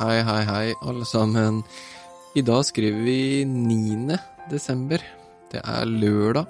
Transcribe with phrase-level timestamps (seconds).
[0.00, 1.58] Hei, hei, hei, alle sammen.
[2.32, 4.14] I dag skriver vi 9.
[4.48, 5.02] desember.
[5.52, 6.46] Det er lørdag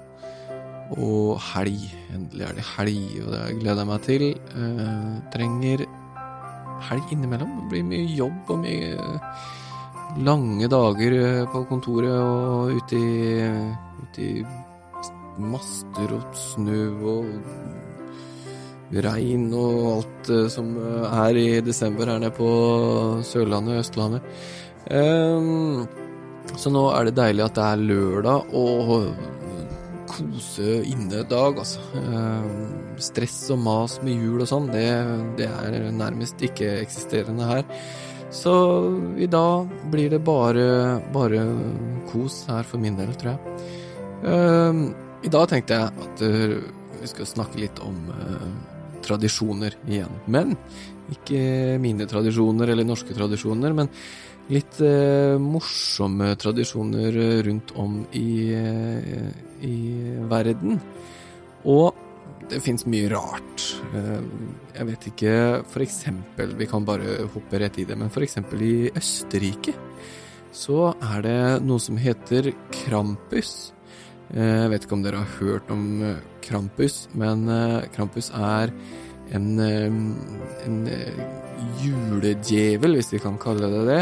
[0.95, 1.81] og helg.
[2.15, 4.23] Endelig er det helg, og det gleder jeg meg til.
[4.55, 5.83] Eh, trenger
[6.87, 7.51] helg innimellom.
[7.57, 9.11] Det blir mye jobb og mye
[10.23, 13.51] lange dager eh, på kontoret og ute i,
[14.05, 14.45] ute i
[15.51, 16.85] master og snø
[17.17, 17.90] og
[18.91, 20.73] regn og alt eh, som
[21.07, 22.51] er i desember her nede på
[23.27, 24.21] Sørlandet og Østlandet.
[24.91, 25.85] Um,
[26.57, 29.11] så nå er det deilig at det er lørdag og
[30.11, 31.83] kose inne dag, altså.
[31.95, 34.87] Um, stress og mas med jul og sånn, det,
[35.39, 37.63] det er nærmest ikke-eksisterende her.
[38.31, 38.53] Så
[39.19, 41.45] i dag blir det bare, bare
[42.11, 43.55] kos her for min del, tror jeg.
[44.21, 44.83] Um,
[45.23, 46.21] I dag tenkte jeg at
[47.01, 48.70] vi skal snakke litt om uh,
[49.03, 50.19] tradisjoner igjen.
[50.31, 50.55] Men
[51.11, 53.89] ikke mine tradisjoner eller norske tradisjoner, men
[54.51, 58.31] litt eh, morsomme tradisjoner rundt om i,
[59.67, 59.75] i
[60.31, 60.79] verden.
[61.69, 62.07] Og
[62.51, 63.63] det fins mye rart.
[63.93, 65.35] Jeg vet ikke
[65.85, 69.75] eksempel, vi kan bare hoppe rett i det, men eksempel i Østerrike
[70.51, 73.71] så er det noe som heter krampus.
[74.31, 75.85] Jeg vet ikke om dere har hørt om
[76.45, 77.43] krampus, men
[77.91, 78.71] krampus er
[79.35, 80.77] en, en
[81.81, 83.99] juledjevel, hvis vi kan kalle det det,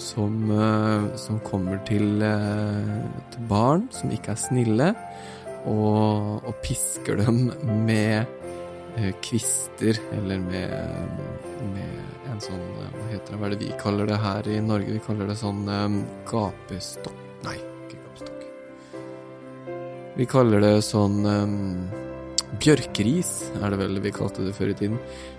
[0.00, 0.38] som,
[1.20, 4.88] som kommer til, til barn som ikke er snille
[5.68, 7.50] og, og pisker dem
[7.86, 8.24] med
[8.96, 10.76] eh, kvister, eller med,
[11.74, 11.96] med,
[12.30, 14.94] en sånn Hva heter det, hva er det vi kaller det her i Norge?
[14.96, 15.66] Vi kaller det sånn
[16.30, 17.29] gapestokk.
[20.18, 21.58] Vi kaller det sånn um,
[22.60, 24.96] bjørkeris, er det vel vi kalte det før i tiden.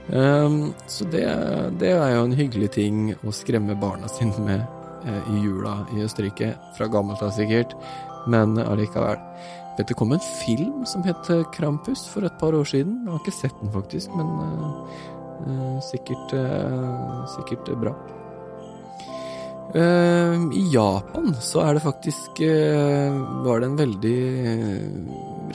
[0.10, 1.26] Um, så det,
[1.82, 4.64] det, er jo en hyggelig ting å skremme barna sine med
[5.06, 6.54] uh, i jula i Østerrike.
[6.78, 7.76] Fra gammelt av sikkert,
[8.32, 9.20] men allikevel.
[9.78, 13.02] Vet det kom en film som het Krampus for et par år siden.
[13.06, 14.34] Jeg har ikke sett den faktisk, men
[15.52, 17.96] uh, sikkert, uh, sikkert bra.
[19.72, 24.18] Uh, I Japan så er det faktisk Var det en veldig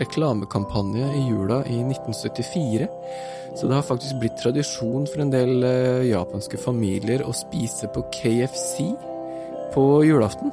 [0.00, 2.88] reklamekampanje i jula i 1974.
[3.56, 5.64] Så det har faktisk blitt tradisjon for en del
[6.04, 8.90] japanske familier å spise på KFC
[9.72, 10.52] på julaften.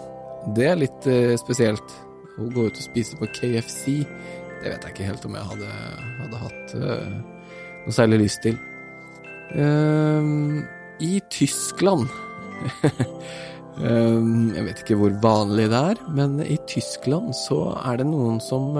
[0.56, 1.09] Det er litt
[1.41, 1.97] spesielt.
[2.34, 4.00] Å gå ut og spise på KFC,
[4.63, 5.72] det vet jeg ikke helt om jeg hadde,
[6.22, 7.09] hadde hatt uh,
[7.84, 8.56] noe særlig lyst til.
[9.53, 10.63] Uh,
[11.03, 12.32] I Tyskland uh,
[13.84, 18.75] Jeg vet ikke hvor vanlig det er, men i Tyskland så er det noen som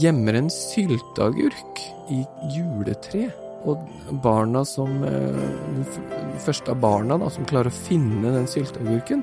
[0.00, 2.24] gjemmer en sylteagurk i
[2.56, 3.28] juletre.
[3.70, 3.84] Og
[4.24, 5.84] barna som Den
[6.42, 9.22] første av barna da, som klarer å finne den sylteagurken,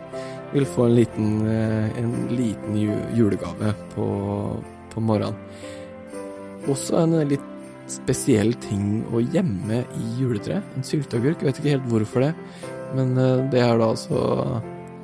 [0.54, 1.30] vil få en liten,
[2.00, 2.80] en liten
[3.18, 4.08] julegave på,
[4.94, 5.36] på morgenen.
[6.72, 7.57] Også en litt
[7.92, 10.66] spesiell ting å gjemme i juletreet.
[10.76, 11.42] En sylteagurk.
[11.42, 12.34] Jeg vet ikke helt hvorfor det,
[12.98, 13.14] men
[13.52, 14.20] det er da altså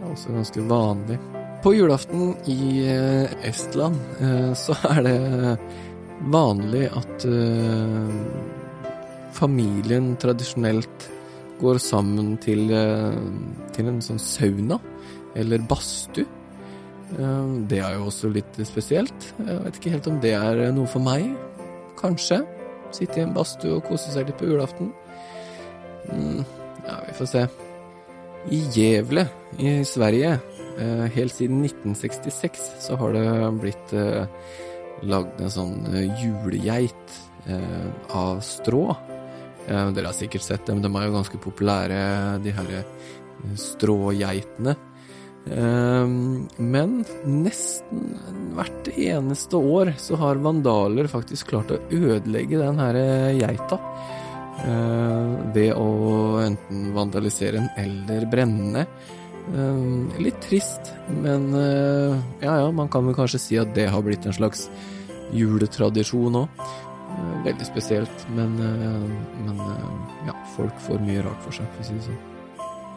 [0.09, 1.17] også ganske vanlig.
[1.63, 2.83] På julaften i
[3.47, 3.99] Estland
[4.63, 5.17] så er det
[6.33, 7.25] vanlig at
[9.33, 11.09] familien tradisjonelt
[11.63, 12.67] går sammen til,
[13.73, 14.77] til en sånn sauna
[15.39, 16.27] eller badstue.
[17.69, 19.31] Det er jo også litt spesielt.
[19.37, 21.31] Jeg vet ikke helt om det er noe for meg.
[21.99, 22.41] Kanskje.
[22.93, 24.91] Sitte i en badstue og kose seg litt på julaften.
[26.83, 27.43] Ja, vi får se.
[28.53, 29.23] I Gjevle
[29.57, 30.35] i Sverige,
[31.15, 33.25] helt siden 1966, så har det
[33.61, 33.93] blitt
[35.07, 35.77] lagd en sånn
[36.19, 37.17] julegeit
[38.13, 38.85] av strå.
[39.65, 42.01] Dere har sikkert sett dem, de er jo ganske populære,
[42.43, 42.73] de her
[43.59, 44.75] strågeitene.
[45.43, 48.03] Men nesten
[48.55, 52.99] hvert eneste år så har vandaler faktisk klart å ødelegge den her
[53.41, 53.79] geita.
[55.53, 55.89] Ved å
[56.45, 58.85] enten vandalisere den eller brenne.
[60.23, 61.51] Litt trist, men
[62.39, 64.69] ja ja, man kan vel kanskje si at det har blitt en slags
[65.35, 66.67] juletradisjon òg.
[67.43, 68.55] Veldig spesielt, men,
[69.43, 69.59] men
[70.29, 72.29] ja, folk får mye rart for seg, for å si det sånn.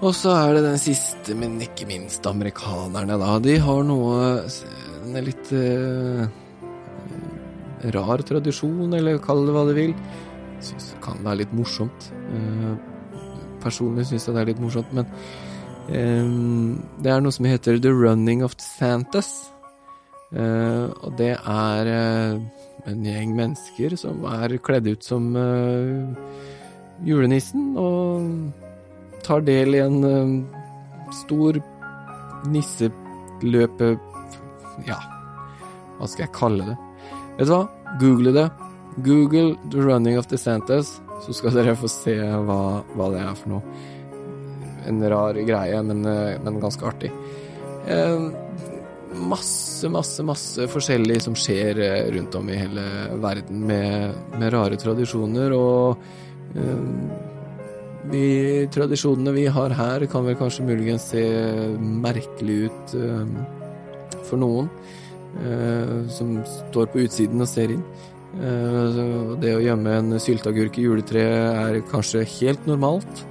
[0.04, 3.36] Og så er det den siste, men ikke minst amerikanerne, da.
[3.40, 4.44] De har noe
[5.06, 6.26] En litt uh,
[7.94, 9.92] rar tradisjon, eller kall det hva du vil.
[10.58, 12.08] Syns det kan være litt morsomt.
[12.32, 12.74] Uh,
[13.62, 15.06] personlig syns jeg det er litt morsomt, men
[15.88, 19.30] um, det er noe som heter The Running of Santas.
[20.34, 25.30] Uh, og det er en gjeng mennesker som er kledd ut som
[27.06, 28.65] julenissen, og
[29.26, 31.58] tar del i en uh, stor
[32.50, 33.96] nisseløpe...
[34.86, 34.98] Ja,
[35.96, 36.76] hva skal jeg kalle det?
[37.38, 37.64] Vet du hva?
[38.00, 38.46] Google det.
[39.04, 43.36] Google 'The Running of the Santas', så skal dere få se hva, hva det er
[43.36, 43.84] for noe.
[44.88, 47.10] En rar greie, men, eh, men ganske artig.
[47.86, 48.28] Eh,
[49.16, 52.84] masse, masse, masse forskjellig som skjer eh, rundt om i hele
[53.20, 55.96] verden med, med rare tradisjoner, og
[58.12, 58.26] de
[58.74, 61.22] tradisjonene vi har her, kan vel kanskje muligens se
[61.80, 64.68] merkelig ut eh, for noen
[65.42, 67.82] eh, som står på utsiden og ser inn.
[68.36, 69.00] Eh,
[69.42, 73.24] det å gjemme en sylteagurk i juletreet er kanskje helt normalt.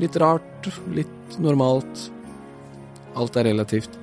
[0.00, 2.08] Litt rart, litt normalt.
[3.18, 4.00] Alt er relativt.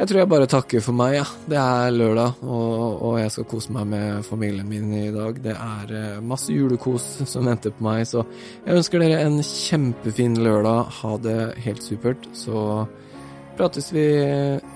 [0.00, 1.24] Jeg tror jeg bare takker for meg, ja.
[1.44, 5.36] Det er lørdag, og, og jeg skal kose meg med familien min i dag.
[5.44, 8.22] Det er eh, masse julekos som venter på meg, så
[8.64, 10.88] jeg ønsker dere en kjempefin lørdag.
[11.02, 11.36] Ha det
[11.66, 12.24] helt supert.
[12.32, 12.64] Så
[13.60, 14.06] prates vi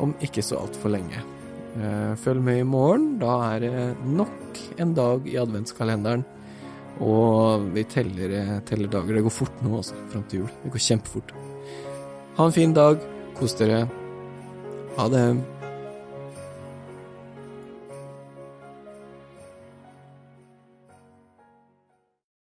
[0.04, 1.24] om ikke så altfor lenge.
[1.80, 3.08] Eh, følg med i morgen.
[3.24, 6.28] Da er det nok en dag i adventskalenderen.
[7.00, 9.16] Og vi teller, eh, teller dager.
[9.16, 10.54] Det går fort nå, altså, fram til jul.
[10.68, 11.36] Det går kjempefort.
[12.36, 13.00] Ha en fin dag.
[13.40, 13.86] Kos dere.
[14.96, 15.53] Ha det.